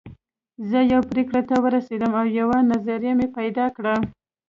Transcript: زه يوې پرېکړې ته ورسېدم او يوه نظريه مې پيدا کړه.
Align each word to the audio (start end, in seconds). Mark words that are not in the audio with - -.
زه 0.69 0.79
يوې 0.91 1.07
پرېکړې 1.11 1.41
ته 1.49 1.55
ورسېدم 1.63 2.11
او 2.19 2.25
يوه 2.39 2.57
نظريه 2.71 3.13
مې 3.17 3.27
پيدا 3.37 3.65
کړه. 3.75 3.95